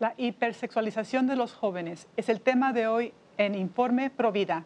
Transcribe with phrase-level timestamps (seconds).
[0.00, 4.64] La hipersexualización de los jóvenes es el tema de hoy en Informe Provida.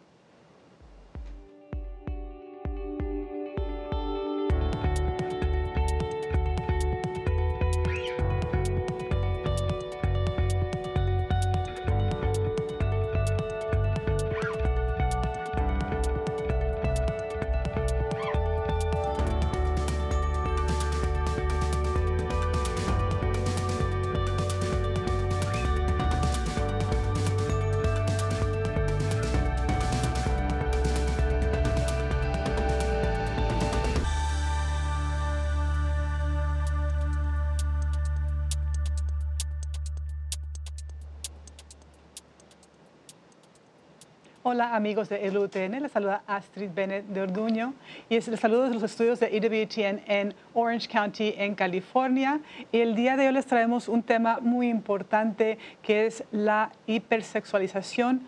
[44.63, 47.73] Hola amigos de LUTN, les saluda Astrid Bennett de Orduño
[48.07, 52.39] y es el saludo de los estudios de EWTN en Orange County, en California.
[52.71, 58.21] Y el día de hoy les traemos un tema muy importante que es la hipersexualización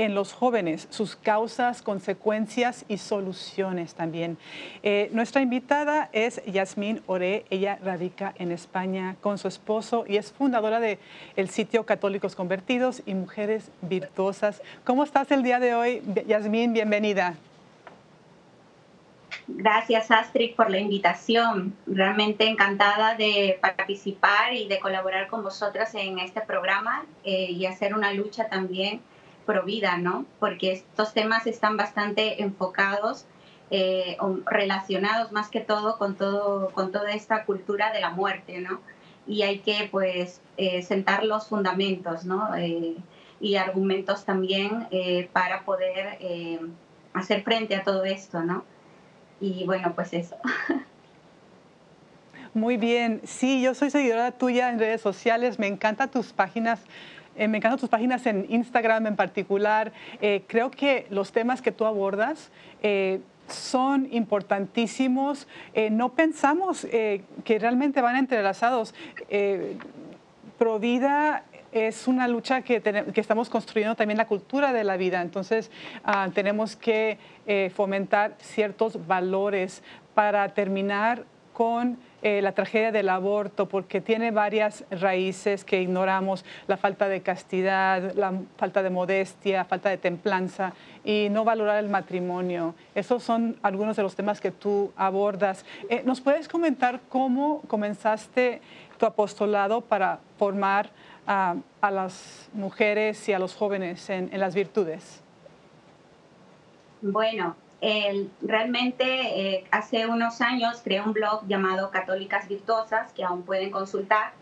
[0.00, 4.38] en los jóvenes, sus causas, consecuencias y soluciones también.
[4.82, 10.32] Eh, nuestra invitada es Yasmín Ore, ella radica en España con su esposo y es
[10.32, 10.98] fundadora del
[11.36, 14.62] el sitio Católicos Convertidos y Mujeres Virtuosas.
[14.84, 16.72] ¿Cómo estás el día de hoy, Yasmín?
[16.72, 17.34] Bienvenida.
[19.48, 21.74] Gracias, Astrid, por la invitación.
[21.86, 27.94] Realmente encantada de participar y de colaborar con vosotras en este programa eh, y hacer
[27.94, 29.02] una lucha también
[29.64, 30.24] vida, ¿no?
[30.38, 33.26] Porque estos temas están bastante enfocados
[33.70, 38.80] eh, relacionados más que todo con, todo con toda esta cultura de la muerte, ¿no?
[39.26, 42.54] Y hay que, pues, eh, sentar los fundamentos, ¿no?
[42.56, 42.96] Eh,
[43.40, 44.86] y argumentos también
[45.32, 46.18] para poder
[47.14, 48.64] hacer frente a todo esto, ¿no?
[49.40, 50.36] Y bueno, pues eso.
[52.52, 56.80] Muy bien, sí, yo soy seguidora tuya en redes sociales, me encantan tus páginas
[57.36, 59.92] eh, me encantan tus páginas en Instagram en particular.
[60.20, 62.50] Eh, creo que los temas que tú abordas
[62.82, 65.48] eh, son importantísimos.
[65.90, 68.94] no pensamos que realmente van entrelazados.
[70.56, 75.20] Provida es una lucha que, que, estamos construyendo también la cultura de la vida.
[75.20, 75.72] Entonces,
[76.04, 77.18] ah, tenemos que
[77.74, 79.82] fomentar ciertos valores
[80.14, 86.76] para terminar con eh, la tragedia del aborto, porque tiene varias raíces que ignoramos, la
[86.76, 90.72] falta de castidad, la falta de modestia, falta de templanza
[91.04, 92.74] y no valorar el matrimonio.
[92.94, 95.64] Esos son algunos de los temas que tú abordas.
[95.88, 98.60] Eh, ¿Nos puedes comentar cómo comenzaste
[98.98, 100.90] tu apostolado para formar
[101.26, 101.54] a
[101.90, 105.22] las mujeres y a los jóvenes en las virtudes?
[107.00, 107.56] Bueno,
[108.42, 114.32] realmente eh, hace unos años creé un blog llamado Católicas Virtuosas que aún pueden consultar,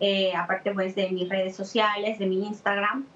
[0.00, 3.06] eh, aparte pues de mis redes sociales, de mi Instagram,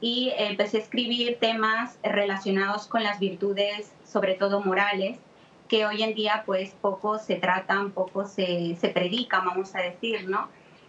[0.00, 5.18] y empecé a escribir temas relacionados con las virtudes, sobre todo morales,
[5.66, 10.28] que hoy en día pues poco se tratan, poco se, se predican, vamos a decir,
[10.28, 10.48] ¿no?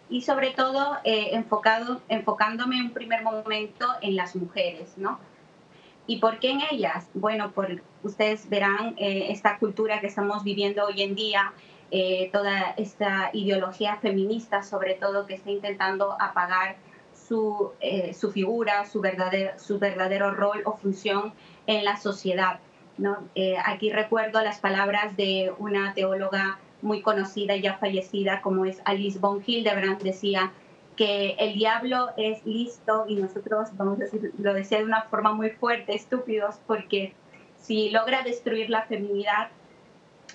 [0.09, 5.19] Y sobre todo eh, enfocado, enfocándome en un primer momento en las mujeres, ¿no?
[6.09, 7.07] ¿Y por qué en ellas?
[7.13, 11.53] Bueno, por, ustedes verán eh, esta cultura que estamos viviendo hoy en día,
[11.91, 16.77] eh, toda esta ideología feminista, sobre todo, que está intentando apagar
[17.13, 21.31] su, eh, su figura, su verdadero, su verdadero rol o función
[21.67, 22.59] en la sociedad.
[22.97, 23.29] ¿no?
[23.63, 29.41] aquí recuerdo las palabras de una teóloga muy conocida, ya fallecida, como es Alice von
[29.45, 30.51] Hildebrand, decía,
[30.99, 35.31] que el diablo es listo y nosotros, vamos a decir, lo decía de una forma
[35.31, 37.13] muy fuerte, estúpidos, porque
[37.55, 39.47] si logra destruir la feminidad,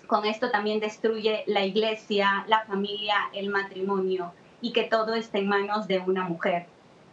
[0.06, 4.32] con esto también destruye la iglesia, la familia, el matrimonio
[4.62, 6.64] y que todo está en manos de una mujer.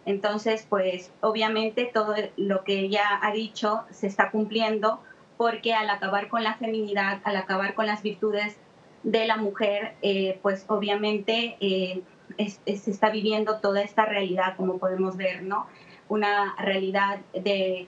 [0.05, 5.01] Entonces, pues obviamente todo lo que ella ha dicho se está cumpliendo
[5.35, 8.55] porque al acabar con la feminidad, al acabar con las virtudes
[9.03, 12.01] de la mujer, eh, pues obviamente eh,
[12.37, 15.67] se está viviendo toda esta realidad, como podemos ver, ¿no?
[16.09, 17.87] Una realidad de,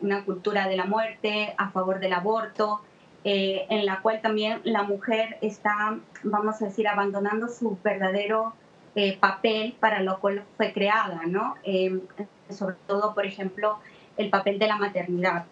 [0.00, 2.80] una cultura de la muerte, a favor del aborto,
[3.24, 8.52] eh, en la cual también la mujer está, vamos a decir, abandonando su verdadero
[8.94, 11.54] eh, papel para lo cual fue creada, ¿no?
[11.62, 12.02] Em,
[12.50, 13.78] sobre todo, por ejemplo,
[14.16, 15.46] el papel de la maternidad.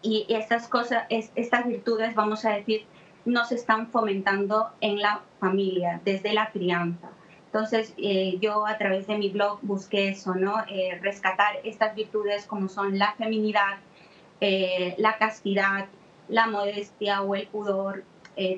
[0.00, 2.86] Y estas cosas, estas virtudes, vamos a decir,
[3.26, 7.08] no se están fomentando en la familia, desde la crianza.
[7.56, 10.56] Entonces, eh, yo a través de mi blog busqué eso, ¿no?
[10.68, 13.78] Eh, rescatar estas virtudes como son la feminidad,
[14.42, 15.86] eh, la castidad,
[16.28, 18.04] la modestia o el pudor,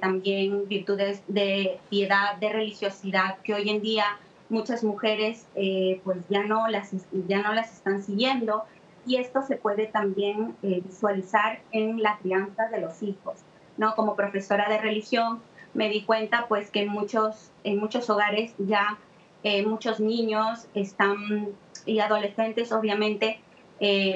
[0.01, 4.19] también virtudes de piedad, de religiosidad, que hoy en día
[4.49, 6.91] muchas mujeres eh, pues ya no, las,
[7.29, 8.65] ya no las están siguiendo
[9.07, 13.37] y esto se puede también eh, visualizar en la crianza de los hijos.
[13.77, 13.95] ¿no?
[13.95, 15.41] Como profesora de religión
[15.75, 18.99] me di cuenta pues que en muchos, en muchos hogares ya
[19.43, 21.49] eh, muchos niños están
[21.87, 23.41] y adolescentes obviamente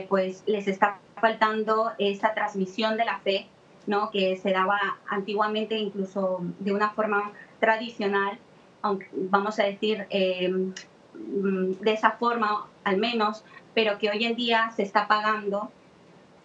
[0.08, 3.46] pues les está faltando esa transmisión de la fe
[3.86, 4.10] ¿no?
[4.10, 8.40] que se daba antiguamente incluso de una forma tradicional
[8.82, 13.44] aunque vamos a decir eh, mm, de esa forma al menos,
[13.74, 15.70] pero que hoy en día se está pagando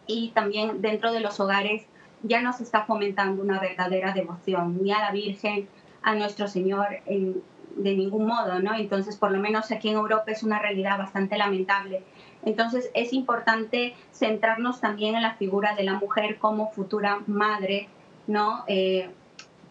[0.06, 1.86] y también dentro de los hogares
[2.23, 5.67] ya no se está fomentando una verdadera devoción ni a la Virgen,
[6.01, 8.73] a nuestro Señor de ningún modo, ¿no?
[8.75, 12.03] Entonces, por lo menos aquí en Europa es una realidad bastante lamentable.
[12.43, 17.87] Entonces, es importante centrarnos también en la figura de la mujer como futura madre,
[18.25, 18.63] ¿no?
[18.67, 19.09] Eh,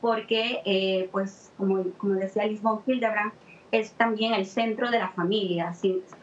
[0.01, 3.33] porque, eh, pues, como, como decía Lisbon Hildebrand,
[3.73, 5.75] es también el centro de la familia.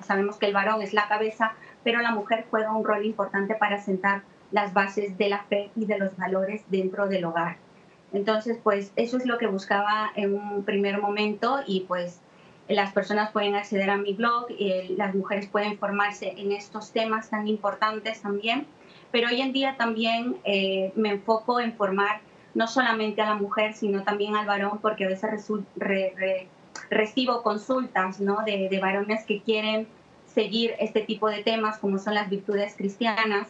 [0.01, 1.53] sabemos que el varón es la cabeza,
[1.83, 4.23] pero la mujer juega un rol importante para sentar
[4.53, 7.57] las bases de la fe y de los valores dentro del hogar.
[8.13, 12.21] Entonces, pues eso es lo que buscaba en un primer momento y pues
[12.69, 17.29] las personas pueden acceder a mi blog, y las mujeres pueden formarse en estos temas
[17.29, 18.67] tan importantes también,
[19.11, 22.21] pero hoy en día también eh, me enfoco en formar
[22.53, 25.51] no solamente a la mujer, sino también al varón, porque a veces
[26.89, 28.44] recibo consultas ¿no?
[28.45, 29.88] de, varones que quieren
[30.27, 33.47] seguir este tipo de temas, como son las virtudes cristianas,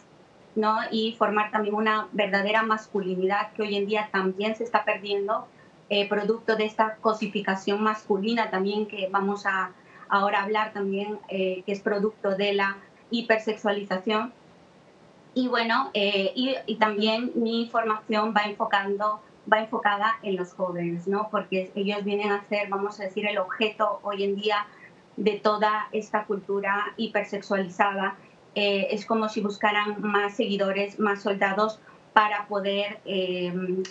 [0.56, 0.76] ¿no?
[0.90, 5.46] y formar también una verdadera masculinidad que hoy en día también se está perdiendo,
[5.90, 9.72] eh, producto de esta cosificación masculina también que vamos a
[10.08, 12.76] ahora hablar también, eh, que es producto de la
[13.10, 14.32] hipersexualización
[15.34, 19.20] y bueno, eh, y, también mi formación va enfocando
[19.52, 21.28] va enfocada en los jóvenes, ¿no?
[21.30, 24.66] Porque ellos vienen a ser, vamos a decir, el objeto hoy en día
[25.16, 28.16] de toda esta cultura hipersexualizada.
[28.54, 31.80] Eh, es como si buscaran más seguidores, más soldados
[32.12, 33.82] para poder em,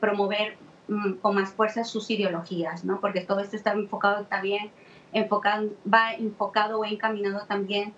[0.00, 0.56] promover
[0.88, 3.00] mm, con más fuerza sus ideologías, ¿no?
[3.00, 4.70] Porque todo esto está enfocado también,
[5.12, 7.92] enfocado, va enfocado o encaminado también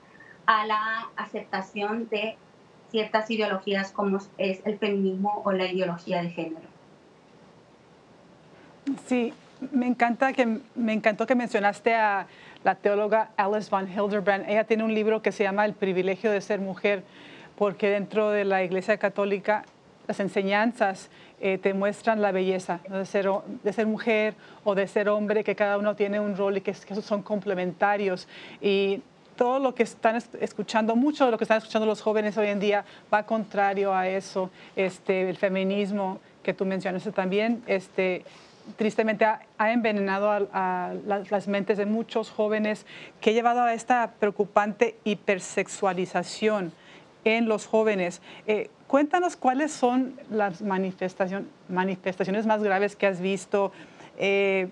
[0.46, 2.36] a la aceptación de
[2.90, 6.66] ciertas ideologías como es el feminismo o la ideología de género.
[9.06, 9.32] Sí,
[9.72, 12.26] me encanta que me encantó que mencionaste a
[12.62, 14.48] la teóloga Alice von Hildebrand.
[14.48, 17.02] Ella tiene un libro que se llama El privilegio de ser mujer,
[17.56, 19.64] porque dentro de la Iglesia Católica
[20.06, 21.08] las enseñanzas
[21.40, 23.28] eh, te muestran la belleza de ser,
[23.62, 24.34] de ser mujer
[24.64, 28.28] o de ser hombre, que cada uno tiene un rol y que, que son complementarios.
[28.60, 29.02] Y
[29.36, 32.60] todo lo que están escuchando, mucho de lo que están escuchando los jóvenes hoy en
[32.60, 34.50] día va contrario a eso.
[34.76, 38.24] Este, el feminismo que tú mencionaste también, este,
[38.76, 42.86] tristemente ha, envenenado a, las, mentes de muchos jóvenes
[43.20, 46.72] que ha llevado a esta preocupante hipersexualización
[47.24, 48.20] en los jóvenes.
[48.46, 53.72] Eh, cuéntanos cuáles son las manifestaciones más graves que has visto.
[54.18, 54.68] Eh,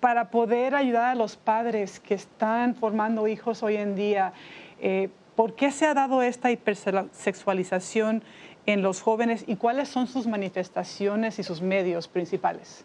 [0.00, 4.32] para poder ayudar a los padres que están formando hijos hoy en día,
[4.80, 8.22] eh, ¿por qué se ha dado esta hipersexualización
[8.66, 12.84] en los jóvenes y cuáles son sus manifestaciones y sus medios principales?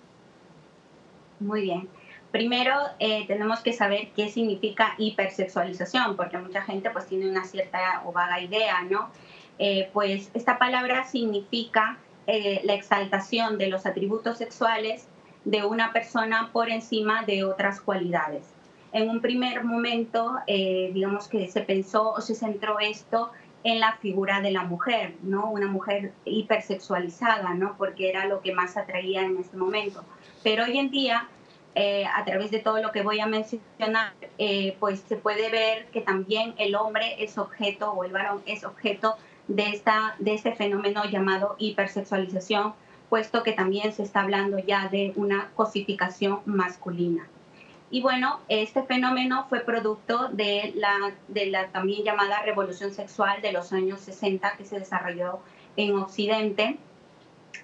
[1.40, 1.90] Muy bien.
[2.32, 8.04] Primero eh, tenemos que saber qué significa hipersexualización, porque mucha gente pues tiene una cierta
[8.06, 9.10] o vaga idea, ¿no?
[9.58, 11.98] Eh, pues esta palabra significa
[12.64, 15.08] la exaltación de los atributos sexuales
[15.46, 18.44] de una persona por encima de otras cualidades.
[18.92, 23.32] En un primer momento, eh, digamos que se pensó o se centró esto
[23.64, 25.50] en la figura de la mujer, ¿no?
[25.52, 27.76] Una mujer hipersexualizada, ¿no?
[27.78, 30.04] Porque era lo que más atraía en ese momento.
[30.44, 31.28] Pero hoy en día,
[31.76, 35.88] eh, a través de todo lo que voy a mencionar, eh, pues se puede ver
[35.88, 39.16] que también el hombre es objeto o el varón es objeto
[39.48, 42.74] de, esta, de este fenómeno llamado hipersexualización
[43.10, 47.28] puesto que también se está hablando ya de una cosificación masculina.
[47.92, 53.52] Y bueno, este fenómeno fue producto de la, de la también llamada revolución sexual de
[53.52, 55.40] los años 60 que se desarrolló
[55.76, 56.78] en Occidente.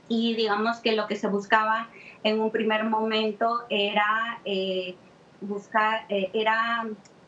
[0.08, 1.90] Y digamos que lo que se buscaba
[2.24, 4.96] en un primer momento era eh,
[5.42, 6.88] buscar, eh, era,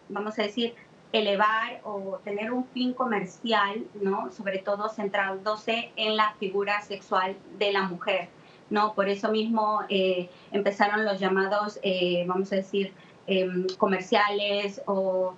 [0.10, 0.74] vamos a decir,
[1.12, 4.32] elevar o tener un fin comercial, ¿no?
[4.32, 8.30] Sobre todo centrándose en la figura sexual de la mujer,
[8.70, 8.94] ¿no?
[8.94, 12.94] Por eso mismo eh, empezaron los llamados, eh, vamos a decir,
[13.28, 15.34] em, comerciales o,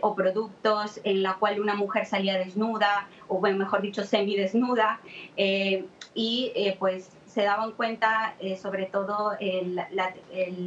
[0.00, 5.00] o, productos en la cual una mujer salía desnuda, o bueno, mejor dicho, semidesnuda,
[5.36, 9.32] eh, y pues se daban cuenta, sobre todo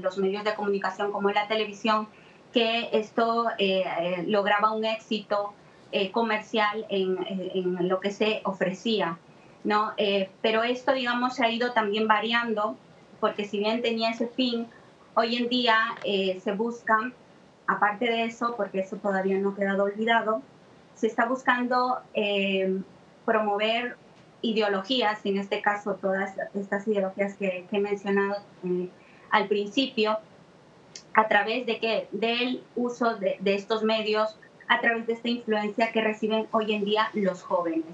[0.02, 2.10] los medios de comunicación como la televisión,
[2.52, 3.46] que esto
[4.26, 5.54] lograba un éxito
[6.12, 9.18] comercial en, en, lo que se ofrecía.
[9.68, 9.92] ¿No?
[10.42, 12.78] pero esto, digamos, ha ido también variando,
[13.20, 14.68] porque si bien tenía ese fin,
[15.14, 17.14] hoy en día se buscan,
[17.68, 20.42] aparte de eso, porque eso todavía no ha quedado olvidado,
[20.96, 22.00] se está buscando
[23.26, 23.98] promover
[24.42, 28.90] ideologías, en este caso todas estas ideologías que, he mencionado eh,
[29.32, 30.18] al principio,
[31.14, 36.02] a través de que del uso de, estos medios, a través de esta influencia que
[36.02, 37.86] reciben hoy en día los jóvenes,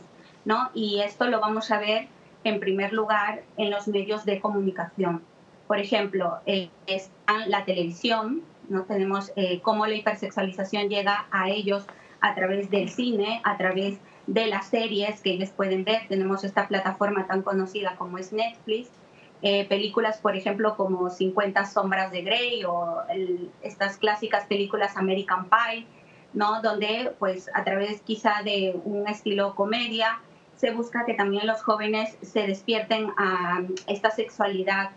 [0.45, 0.69] ¿no?
[0.73, 2.07] Y esto lo vamos a ver
[2.43, 5.23] en primer lugar en los medios de comunicación.
[5.67, 6.69] Por ejemplo, eh,
[7.47, 8.83] la televisión, ¿no?
[8.83, 11.85] Tenemos eh, cómo la hipersexualización llega a ellos
[12.21, 13.97] a través del cine, a través
[14.27, 16.07] de las series que ellos pueden ver.
[16.07, 18.89] Tenemos esta plataforma tan conocida como es Netflix.
[19.41, 23.01] Eh, películas, por ejemplo, como 50 sombras de Grey o
[23.61, 25.85] estas clásicas películas American Pie,
[26.33, 26.61] ¿no?
[26.61, 30.21] Donde, pues, a través quizá de un estilo comedia,
[30.63, 34.91] se busca que también los jóvenes se despierten a esta sexualidad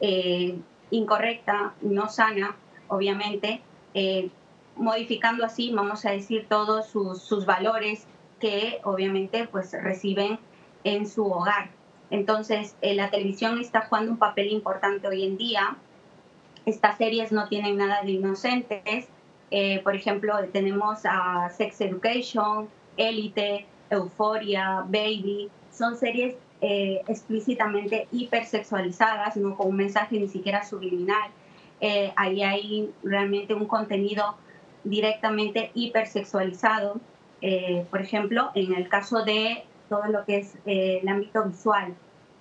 [0.00, 0.58] eh,
[0.90, 2.56] incorrecta, no sana,
[2.88, 3.62] obviamente,
[3.94, 4.30] eh,
[4.74, 8.08] modificando así, vamos a decir, todos sus, valores
[8.40, 10.40] que obviamente pues reciben
[10.82, 11.70] en su hogar.
[12.10, 15.76] Entonces, eh, la televisión está jugando un papel importante hoy en día.
[16.66, 19.06] Estas series no tienen nada de inocentes.
[19.84, 25.50] Por ejemplo, tenemos a Sex Education, Elite, Euphoria, Baby.
[25.70, 31.30] Son series eh, explícitamente hipersexualizadas, no con un mensaje ni siquiera subliminal.
[32.16, 34.36] ahí hay realmente un contenido
[34.84, 37.00] directamente hipersexualizado
[37.42, 41.94] eh, por ejemplo, en el caso de todo lo que es eh, el ámbito visual.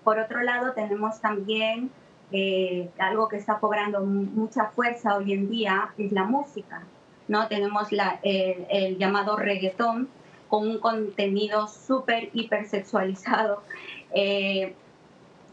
[0.03, 1.89] Por otro lado, tenemos también
[2.31, 6.83] eh, algo que está cobrando mucha fuerza hoy en día, es la música.
[7.27, 7.47] ¿no?
[7.47, 10.07] Tenemos la, el, llamado reggaetón
[10.51, 13.63] con un contenido súper hipersexualizado
[14.13, 14.75] e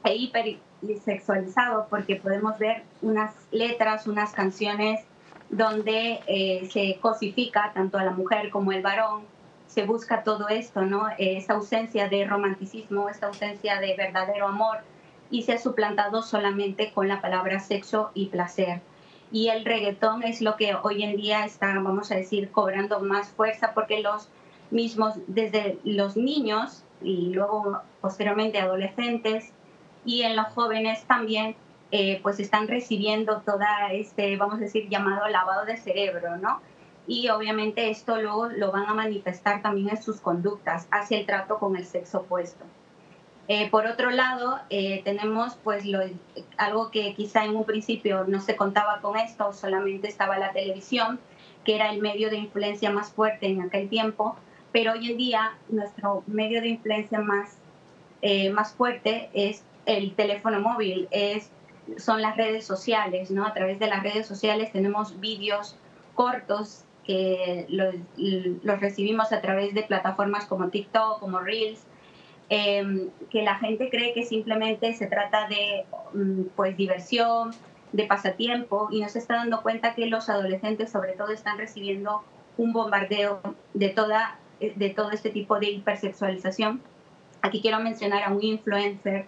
[0.04, 5.04] hipersexualizado porque podemos ver unas letras, unas canciones
[5.50, 9.22] donde se cosifica tanto a la mujer como el varón,
[9.68, 11.06] se busca todo esto, ¿no?
[11.16, 14.78] Esa ausencia de romanticismo, esa ausencia de verdadero amor
[15.30, 18.80] y se ha suplantado solamente con la palabra sexo y placer.
[19.30, 23.28] Y el reggaetón es lo que hoy en día está, vamos a decir, cobrando más
[23.28, 24.28] fuerza porque los
[24.70, 29.52] mismos, desde los niños y luego posteriormente adolescentes
[30.04, 31.56] y en los jóvenes también,
[31.90, 36.60] eh, pues están recibiendo toda este, vamos a decir, llamado lavado de cerebro, ¿no?
[37.08, 41.58] y obviamente esto luego lo van a manifestar también en sus conductas hacia el trato
[41.58, 42.64] con el sexo opuesto.
[43.48, 46.00] Eh, por otro lado, eh, tenemos pues lo,
[46.58, 51.18] algo que quizá en un principio no se contaba con esto, solamente estaba la televisión,
[51.64, 54.36] que era el medio de influencia más fuerte en aquel tiempo,
[54.72, 57.56] pero hoy en día nuestro medio de influencia más,
[58.22, 61.50] eh, más fuerte es el teléfono móvil, es,
[61.96, 63.46] son las redes sociales, ¿no?
[63.46, 65.76] A través de las redes sociales tenemos vídeos
[66.14, 71.86] cortos que los, recibimos a través de plataformas como TikTok, como Reels,
[72.50, 77.52] em, que la gente cree que simplemente se trata de mm, pues diversión,
[77.92, 82.22] de pasatiempo y no se está dando cuenta que los adolescentes sobre todo están recibiendo
[82.56, 83.40] un bombardeo
[83.74, 86.80] de, toda, de todo este tipo de hipersexualización.
[87.42, 89.26] Aquí quiero mencionar a un influencer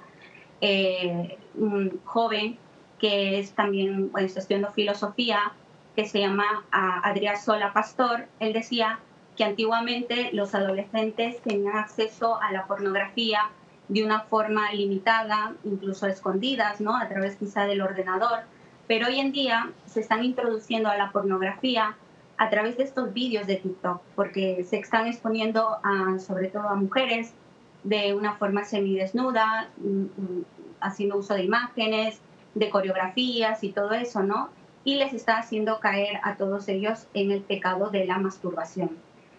[0.61, 2.59] eh, un joven
[2.99, 5.53] que es también, bueno, estudiando filosofía,
[5.97, 9.01] que se llama Adrián Sola Pastor, él decía
[9.37, 13.51] que antiguamente los adolescentes tenían acceso a la pornografía
[13.89, 16.95] de una forma limitada, incluso escondidas, ¿no?
[16.95, 18.41] A través quizá del ordenador.
[18.87, 21.97] Pero hoy en día se están introduciendo a la pornografía
[22.41, 25.77] a través de estos vídeos de TikTok, porque se están exponiendo
[26.19, 27.35] sobre todo a mujeres
[27.85, 30.45] de una forma semidesnuda, mm, mm,
[30.81, 32.21] haciendo uso de imágenes,
[32.55, 34.49] de coreografías y todo eso, ¿no?
[34.85, 38.97] y les está haciendo caer a todos ellos en el pecado de la masturbación.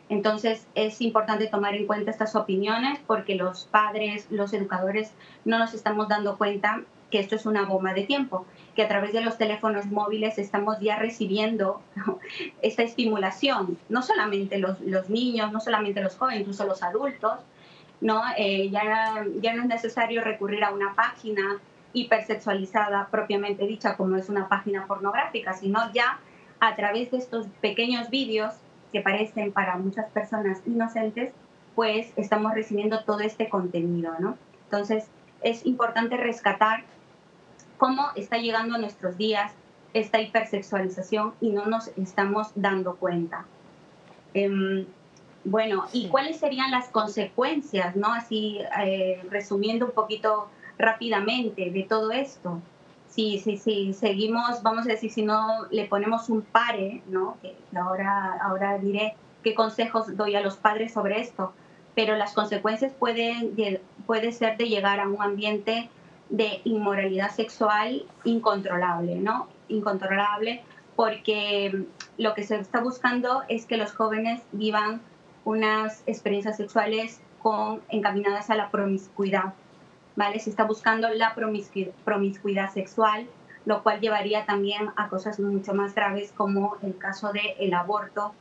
[0.09, 5.13] Entonces es importante tomar en cuenta estas opiniones porque los padres, los educadores
[5.45, 9.13] no nos estamos dando cuenta que esto es una bomba de tiempo, que a través
[9.13, 11.81] de los teléfonos móviles estamos ya recibiendo
[12.61, 17.39] esta estimulación, no solamente los, los, niños, no solamente los jóvenes, incluso los adultos,
[17.99, 18.23] ¿no?
[18.37, 21.59] Eh, ya, ya no es necesario recurrir a una página
[21.93, 26.19] hipersexualizada propiamente dicha como es una página pornográfica, sino ya
[26.59, 28.53] a través de estos pequeños vídeos
[28.91, 31.33] que parecen para muchas personas inocentes,
[31.75, 34.37] pues estamos recibiendo todo este contenido, ¿no?
[34.65, 35.07] Entonces
[35.41, 36.83] es importante rescatar
[37.81, 39.53] cómo está llegando a nuestros días
[39.95, 43.45] esta hipersexualización y no nos estamos dando cuenta.
[44.35, 44.85] Em,
[45.43, 48.13] bueno, ¿y cuáles serían las consecuencias, no?
[48.13, 50.47] Así, eh, resumiendo un poquito
[50.77, 52.59] rápidamente de todo esto.
[53.09, 57.37] Si, si, si seguimos, vamos a decir, si no le ponemos un pare, ¿no?
[57.41, 61.51] Que ahora, ahora diré qué consejos doy a los padres sobre esto,
[61.95, 63.55] pero las consecuencias pueden
[64.05, 65.89] puede ser de llegar a un ambiente
[66.31, 69.47] de inmoralidad sexual incontrolable, ¿no?
[69.67, 70.63] Incontrolable
[70.95, 71.85] porque
[72.17, 75.01] lo que se está buscando es que los jóvenes vivan
[75.45, 79.53] unas experiencias sexuales con, encaminadas a la promiscuidad,
[80.15, 80.39] ¿vale?
[80.39, 83.27] Se está buscando la promiscuidad, sexual,
[83.65, 88.33] lo cual llevaría también a cosas mucho más graves como el caso del el aborto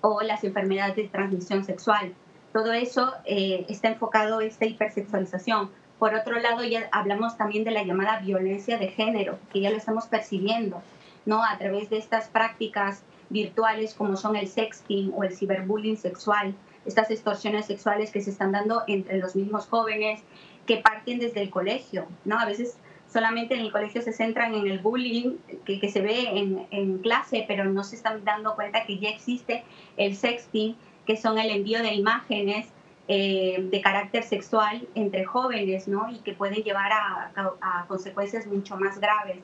[0.00, 2.14] o las enfermedades de transmisión sexual.
[2.52, 5.70] Todo eso eh, está enfocado en esta hipersexualización.
[6.00, 9.76] Por otro lado, ya hablamos también de la llamada violencia de género, que ya lo
[9.76, 10.82] estamos percibiendo,
[11.26, 11.44] ¿no?
[11.44, 16.54] A través de estas prácticas virtuales como son el sexting o el ciberbullying sexual,
[16.86, 20.22] estas extorsiones sexuales que se están dando entre los mismos jóvenes
[20.64, 22.38] que parten desde el colegio, ¿no?
[22.38, 22.78] A veces
[23.12, 26.96] solamente en el colegio se centran en el bullying que, que se ve en, en,
[27.00, 29.64] clase, pero no se están dando cuenta que ya existe
[29.98, 30.76] el sexting,
[31.06, 32.68] que son el envío de imágenes
[33.12, 36.08] eh, de carácter sexual entre jóvenes, ¿no?
[36.12, 39.38] Y que pueden llevar a, a, consecuencias mucho más graves.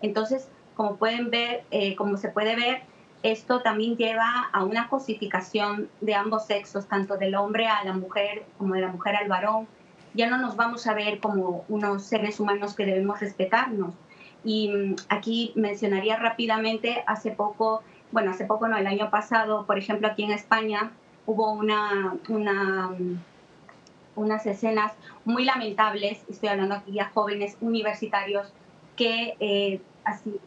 [0.00, 2.80] Entonces, como pueden ver, eh, como se puede ver,
[3.22, 8.44] esto también lleva a una cosificación de ambos sexos, tanto del hombre a la mujer
[8.56, 9.68] como de la mujer al varón.
[10.14, 13.92] Ya no nos vamos a ver como unos seres humanos que debemos respetarnos.
[14.44, 19.76] Y mm, aquí mencionaría rápidamente, hace poco, bueno, hace poco no, el año pasado, por
[19.76, 20.92] ejemplo, aquí en España
[21.30, 22.90] hubo una, una,
[24.16, 24.92] unas escenas
[25.24, 28.52] muy lamentables, estoy hablando aquí a jóvenes universitarios,
[28.96, 29.80] que eh,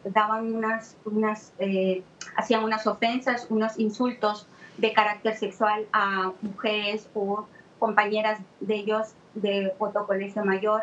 [0.04, 2.02] daban unas, unas eh,
[2.36, 7.46] hacían unas ofensas, unos insultos de carácter sexual a mujeres o
[7.78, 10.82] compañeras de ellos de otro colegio mayor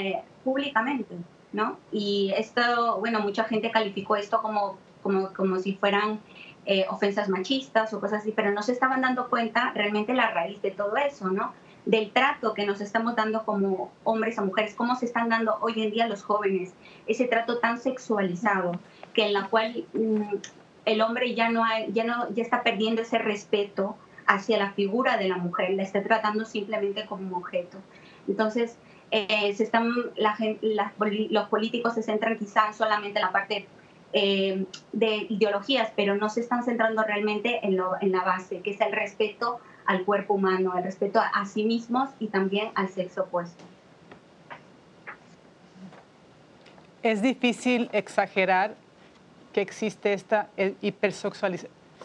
[0.00, 1.14] eh, públicamente,
[1.52, 1.76] ¿no?
[1.92, 6.20] Y esto, bueno, mucha gente calificó esto como, como, como si fueran
[6.66, 10.60] eh, ofensas machistas o cosas así, pero no se estaban dando cuenta realmente la raíz
[10.62, 11.52] de todo eso, ¿no?
[11.86, 15.80] del trato que nos estamos dando como hombres a mujeres, cómo se están dando hoy
[15.82, 16.74] en día los jóvenes,
[17.06, 18.72] ese trato tan sexualizado,
[19.14, 20.34] que en la cual mm,
[20.84, 25.28] el hombre ya no, ya no ya está perdiendo ese respeto hacia la figura de
[25.28, 27.78] la mujer, la está tratando simplemente como un objeto.
[28.26, 28.76] Entonces,
[29.12, 29.92] eh, se están,
[31.30, 33.68] los políticos se centran quizás solamente en la parte
[34.12, 38.80] eh, de ideologías, pero no se están centrando realmente en, en la base, que es
[38.80, 43.64] el respeto al cuerpo humano, el respeto a, sí mismos y también al sexo opuesto.
[47.02, 48.74] Es difícil exagerar
[49.52, 50.48] que existe esta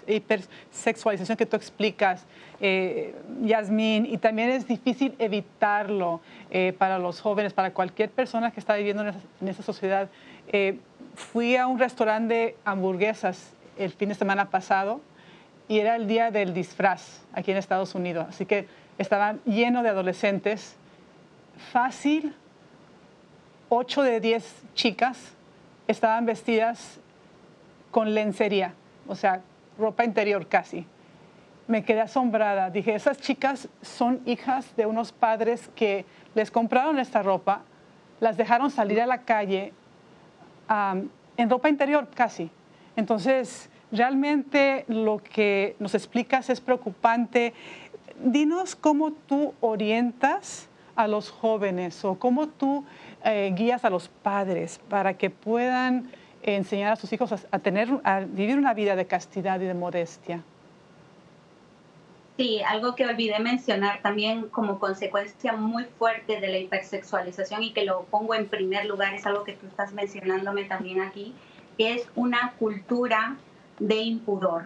[0.08, 2.26] hipersexualización que tú explicas,
[2.60, 8.60] eh, Yasmín, y también es difícil evitarlo eh, para los jóvenes, para cualquier persona que
[8.60, 10.08] está viviendo en esa, sociedad.
[10.54, 10.80] Eh,
[11.16, 15.00] fui a un restaurante de hamburguesas el fin de semana pasado
[15.70, 18.26] y era el día del disfraz aquí en Estados Unidos.
[18.28, 20.76] Así que estaban lleno de adolescentes.
[21.72, 22.36] Fácil,
[23.70, 25.34] 8 de 10 chicas
[25.88, 27.00] estaban vestidas
[27.90, 28.74] con lencería,
[29.08, 29.42] o sea,
[29.78, 30.86] ropa interior casi.
[31.68, 32.70] Me quedé asombrada.
[32.70, 37.62] Dije, esas chicas son hijas de unos padres que les compraron esta ropa,
[38.20, 39.74] las dejaron salir a la calle
[41.38, 42.49] en ropa interior casi.
[42.95, 47.53] Entonces, Realmente lo que nos explicas es preocupante.
[48.23, 52.86] Dinos cómo tú orientas a los jóvenes o cómo tú
[53.25, 56.10] eh, guías a los padres para que puedan
[56.41, 60.41] enseñar a sus hijos a, tener, a vivir una vida de castidad y de modestia.
[62.41, 67.86] Sí, algo que olvidé mencionar también como consecuencia muy fuerte de la hipersexualización y que
[67.86, 71.36] lo pongo en primer lugar, es algo que tú estás mencionándome también aquí,
[71.77, 73.38] que es una cultura
[73.77, 74.63] de impudor.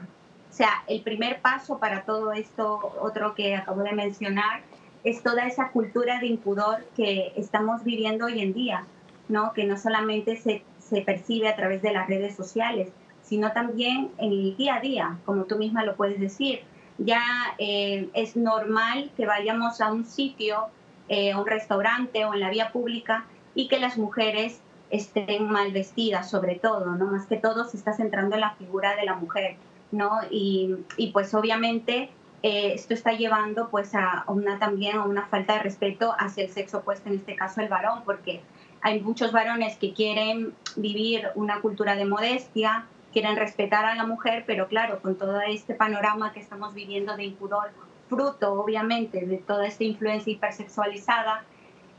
[0.50, 4.62] O sea, el primer paso para todo esto, otro que acabo de mencionar,
[5.04, 8.86] es toda esa cultura de impudor que estamos viviendo hoy en día,
[9.28, 9.52] ¿no?
[9.52, 14.32] Que no solamente se, se percibe a través de las redes sociales, sino también en
[14.32, 16.62] el día a día, como tú misma lo puedes decir.
[16.98, 17.24] Ya
[17.58, 20.68] eh, es normal que vayamos a un sitio,
[21.10, 25.72] eh, a un restaurante o en la vía pública y que las mujeres estén mal
[25.72, 27.06] vestidas, sobre todo, ¿no?
[27.08, 29.58] Más que todo se está centrando en la figura de la mujer,
[29.92, 30.12] ¿no?
[30.30, 32.10] Y, y pues obviamente
[32.48, 36.52] eh, esto está llevando pues a una también a una falta de respeto hacia el
[36.52, 38.42] sexo opuesto, en este caso el varón, porque
[38.82, 44.44] hay muchos varones que quieren vivir una cultura de modestia, quieren respetar a la mujer,
[44.46, 47.70] pero claro, con todo este panorama que estamos viviendo de impudor,
[48.10, 51.46] fruto obviamente de toda esta influencia hipersexualizada,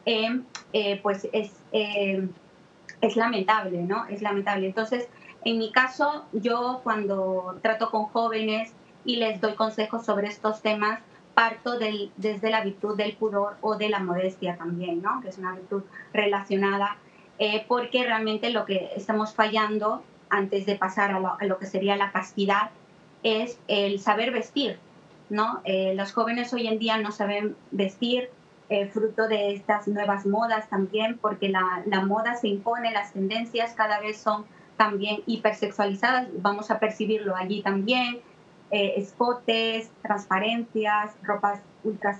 [0.04, 0.42] eh,
[0.74, 2.28] eh, pues es, eh,
[3.00, 4.04] es lamentable, ¿no?
[4.10, 4.66] Es lamentable.
[4.66, 5.08] Entonces,
[5.42, 8.74] en mi caso, yo cuando trato con jóvenes
[9.06, 11.00] y les doy consejos sobre estos temas,
[11.32, 15.22] parto del, desde la virtud del pudor o de la modestia también, ¿no?
[15.22, 16.98] que es una virtud relacionada,
[17.38, 22.12] eh, porque realmente lo que estamos fallando antes de pasar a lo, que sería la
[22.12, 22.70] castidad
[23.22, 24.78] es el saber vestir.
[25.28, 25.60] ¿no?
[25.64, 28.30] Eh, los jóvenes hoy en día no saben vestir,
[28.68, 33.74] eh, fruto de estas nuevas modas también, porque la, la moda se impone, las tendencias
[33.74, 34.44] cada vez son
[34.76, 38.20] también hipersexualizadas, vamos a percibirlo allí también,
[38.70, 42.16] eh, escotes, transparencias, ropas ultra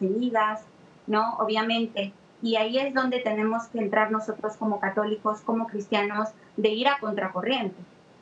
[1.09, 1.37] ¿no?
[1.39, 2.13] Obviamente.
[2.43, 6.99] Y ahí es donde tenemos que entrar nosotros como católicos, como cristianos, de ir a
[7.01, 7.77] contracorriente,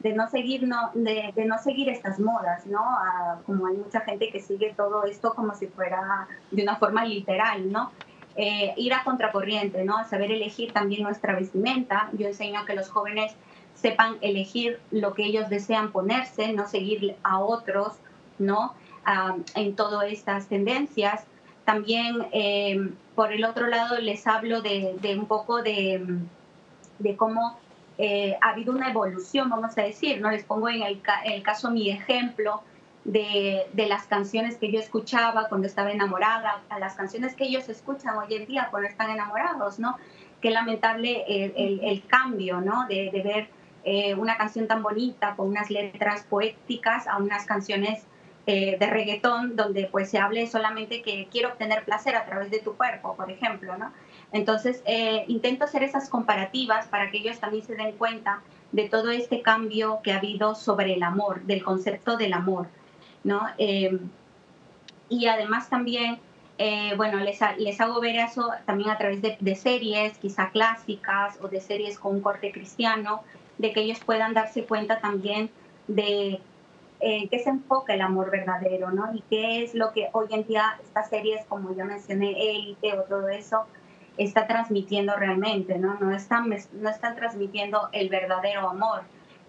[0.04, 2.82] de no seguir, no, de, no seguir estas modas, ¿no?
[3.46, 7.72] como hay mucha gente que sigue todo esto como si fuera de una forma literal,
[7.72, 7.90] ¿no?
[8.36, 10.06] Eh, ir a contracorriente, ¿no?
[10.06, 12.10] Saber elegir también nuestra vestimenta.
[12.12, 13.34] Yo enseño a que los jóvenes
[13.74, 17.94] sepan elegir lo que ellos desean ponerse, no seguir a otros
[18.38, 18.74] ¿no?
[19.54, 21.24] en todas estas tendencias.
[21.64, 26.04] También, eh, por el otro lado, les hablo de, un poco de,
[26.98, 27.58] de cómo
[27.98, 30.30] eh, ha habido una evolución, vamos a decir, ¿no?
[30.30, 31.00] Les pongo en el,
[31.42, 32.62] caso mi ejemplo
[33.04, 37.68] de, de, las canciones que yo escuchaba cuando estaba enamorada, a las canciones que ellos
[37.68, 39.96] escuchan hoy en día cuando están enamorados, ¿no?
[40.40, 42.86] Qué lamentable el, el, cambio, ¿no?
[42.86, 43.48] De, de ver
[43.84, 48.06] eh, una canción tan bonita con unas letras poéticas a unas canciones
[48.46, 52.60] eh, de reggaetón donde pues se hable solamente que quiero obtener placer a través de
[52.60, 53.92] tu cuerpo, por ejemplo, ¿no?
[54.34, 58.42] Entonces, eh, intento hacer esas comparativas para que ellos también se den cuenta
[58.72, 62.66] de todo este cambio que ha habido sobre el amor, del concepto del amor,
[63.22, 63.46] ¿no?
[63.56, 63.98] Eh,
[65.08, 66.18] y además también,
[66.96, 71.60] bueno, les, les, hago ver eso también a través de, series, quizá clásicas o de
[71.60, 73.22] series con un corte cristiano,
[73.58, 75.50] de que ellos puedan darse cuenta también
[75.86, 76.40] de
[77.06, 79.14] eh, qué se enfoca el amor verdadero, ¿no?
[79.14, 83.02] Y qué es lo que hoy en día estas series, como ya mencioné, Élite o
[83.02, 83.66] todo eso,
[84.16, 85.94] está transmitiendo realmente, ¿no?
[86.00, 89.02] No están, no están transmitiendo el verdadero amor.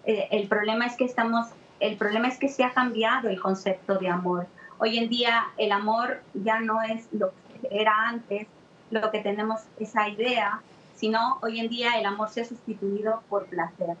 [0.04, 1.46] Eh, el problema es que estamos,
[1.80, 4.46] el problema es que se ha cambiado el concepto de amor.
[4.78, 8.46] Hoy en día el amor ya no es lo que era antes,
[8.90, 10.60] lo que tenemos esa idea,
[10.94, 13.96] sino hoy en día el amor se ha sustituido por placer.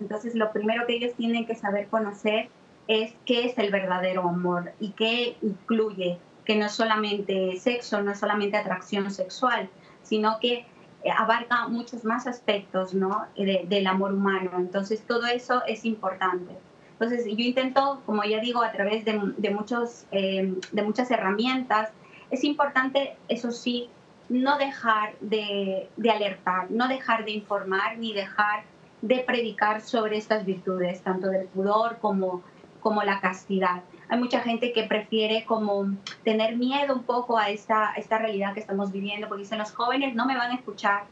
[0.00, 2.48] Entonces lo primero que ellos tienen que saber conocer
[2.88, 8.12] es qué es el verdadero amor y qué incluye, que no es solamente sexo, no
[8.12, 9.68] es solamente atracción sexual,
[10.06, 10.64] sino que
[11.04, 13.26] eh, abarca muchos más aspectos ¿no?
[13.36, 14.52] del amor humano.
[14.56, 16.54] Entonces, todo eso es importante.
[16.92, 21.90] Entonces, yo intento, como ya digo, a través de, de muchos, eh, de muchas herramientas,
[22.30, 23.90] es importante, eso sí,
[24.28, 28.64] no dejar de, de alertar, no dejar de informar ni dejar
[29.02, 32.42] de predicar sobre estas virtudes, tanto del pudor como
[32.86, 33.82] como la castidad.
[34.08, 35.86] Hay mucha gente que prefiere como
[36.22, 40.14] tener miedo un poco a esta, esta realidad que estamos viviendo, porque dicen los jóvenes
[40.14, 41.04] no me van a escuchar,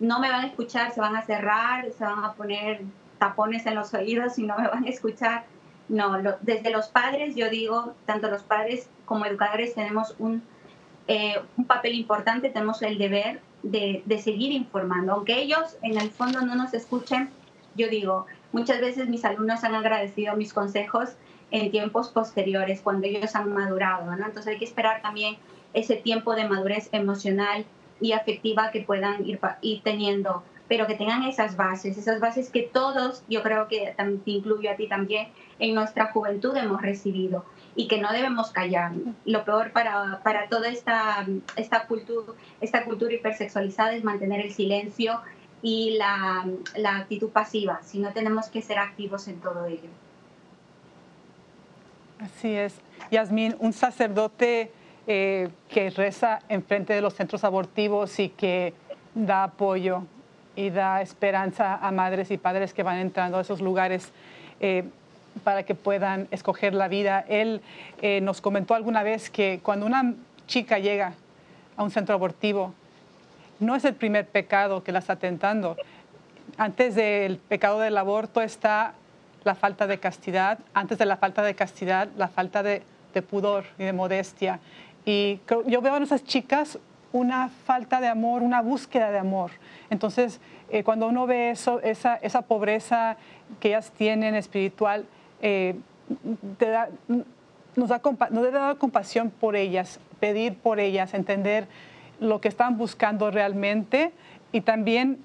[0.00, 2.82] no me van a escuchar, se van a cerrar, se van a poner
[3.18, 5.44] tapones en los oídos y no me van a escuchar.
[5.88, 10.42] No, desde los padres, yo digo, tanto los padres como educadores tenemos un,
[11.08, 15.12] eh, un papel importante, tenemos el deber de, de seguir informando.
[15.12, 17.30] Aunque ellos en el fondo no nos escuchen,
[17.74, 21.10] yo digo, muchas veces mis alumnos han agradecido mis consejos
[21.52, 24.26] en tiempos posteriores, cuando ellos han madurado, ¿no?
[24.26, 25.36] Entonces hay que esperar también
[25.74, 27.64] ese tiempo de madurez emocional
[28.00, 32.62] y afectiva que puedan ir, ir teniendo, pero que tengan esas bases, esas bases que
[32.62, 37.86] todos, yo creo que te incluyo a ti también, en nuestra juventud hemos recibido y
[37.86, 38.92] que no debemos callar.
[39.26, 45.20] Lo peor para, para toda esta, esta, cultura, esta cultura hipersexualizada es mantener el silencio
[45.60, 49.90] y la, la actitud pasiva, si no tenemos que ser activos en todo ello.
[52.22, 52.74] Así es.
[53.10, 54.70] Yasmín, un sacerdote
[55.08, 58.74] eh, que reza enfrente de los centros abortivos y que
[59.14, 60.04] da apoyo
[60.54, 64.12] y da esperanza a madres y padres que van entrando a esos lugares
[64.60, 64.84] eh,
[65.42, 67.24] para que puedan escoger la vida.
[67.28, 67.60] Él
[68.00, 70.14] eh, nos comentó alguna vez que cuando una
[70.46, 71.14] chica llega
[71.76, 72.72] a un centro abortivo,
[73.58, 75.76] no es el primer pecado que la está tentando.
[76.56, 78.94] Antes del pecado del aborto está
[79.44, 82.82] la falta de castidad, antes de la falta de castidad, la falta de,
[83.28, 84.60] pudor y de modestia.
[85.04, 86.78] Y yo veo a esas chicas
[87.12, 89.50] una falta de amor, una búsqueda de amor.
[89.90, 93.16] Entonces, eh, cuando uno ve eso, esa, esa, pobreza
[93.60, 95.04] que ellas tienen espiritual,
[95.42, 95.74] eh,
[96.58, 96.88] da,
[97.76, 98.00] nos, da,
[98.30, 101.66] nos debe dar compasión por ellas, pedir por ellas, entender
[102.20, 104.12] lo que están buscando realmente
[104.52, 105.18] y también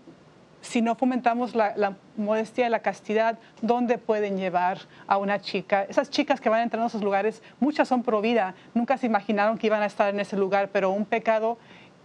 [0.61, 5.83] si no fomentamos la, modestia y la castidad, ¿dónde pueden llevar a una chica?
[5.83, 9.05] Esas chicas que van a entrar en esos lugares, muchas son pro vida, nunca se
[9.05, 11.57] imaginaron que iban a estar en ese lugar, pero un pecado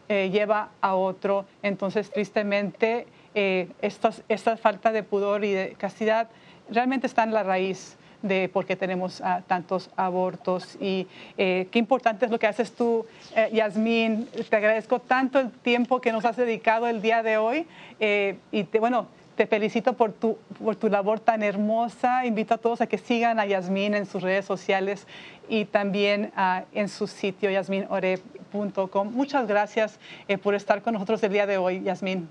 [0.09, 1.47] eh, lleva a otro.
[1.63, 6.29] Entonces, tristemente, eh, esta falta de pudor y de castidad
[6.69, 10.77] realmente está en la raíz de por qué tenemos ah, tantos abortos.
[10.81, 11.07] Y
[11.37, 13.07] eh, qué importante es lo que haces tú,
[13.37, 14.29] eh, Yasmín.
[14.49, 17.67] Te agradezco tanto el tiempo que nos has dedicado el día de hoy.
[18.01, 19.07] Eh, y te, bueno,
[19.37, 22.25] te felicito por tu, por tu labor tan hermosa.
[22.25, 25.07] Invito a todos a que sigan a Yasmín en sus redes sociales
[25.49, 29.13] y también ah, en su sitio yasminore.com.
[29.13, 29.99] Muchas gracias
[30.43, 32.29] por estar con nosotros el día de hoy, Yasmín.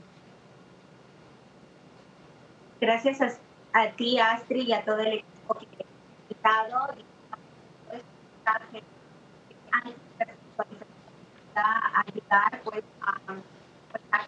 [2.81, 3.39] Gracias
[3.73, 5.31] a, ti, Astrid, y a todo el equipo
[6.31, 6.77] invitado
[11.55, 13.19] a ayudar pues, a,
[13.91, 14.27] pues, a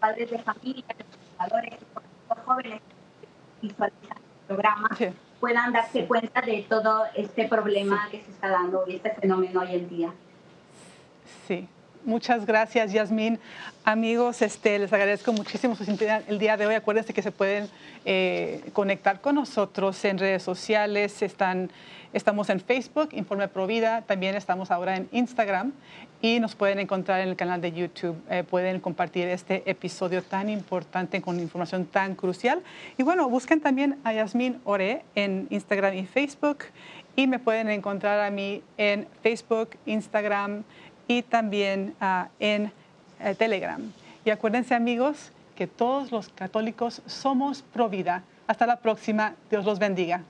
[0.00, 1.80] padres de familia, educadores,
[2.28, 2.80] los jóvenes
[3.20, 5.08] que visualizan el programa sí.
[5.40, 6.06] puedan darse sí.
[6.06, 8.16] cuenta de todo este problema sí.
[8.16, 10.14] que se está dando y este fenómeno hoy en día.
[11.46, 11.68] Sí,
[12.06, 13.40] Muchas gracias, Yasmín.
[13.84, 16.76] Amigos, este, les agradezco muchísimo su sintonía el día de hoy.
[16.76, 17.68] Acuérdense que se pueden
[18.04, 21.20] eh, conectar con nosotros en redes sociales.
[21.20, 21.68] Están,
[22.12, 24.02] estamos en Facebook, Informe Provida.
[24.02, 25.72] También estamos ahora en Instagram
[26.22, 28.16] y nos pueden encontrar en el canal de YouTube.
[28.30, 32.62] Eh, pueden compartir este episodio tan importante con información tan crucial.
[32.98, 36.66] Y bueno, busquen también a Yasmín Ore en Instagram y Facebook.
[37.18, 40.64] Y me pueden encontrar a mí en Facebook, Instagram,
[41.08, 43.80] y también uh, en uh, Telegram.
[44.24, 48.22] Y acuérdense amigos que todos los católicos somos pro vida.
[48.46, 49.34] Hasta la próxima.
[49.50, 50.22] Dios los bendiga.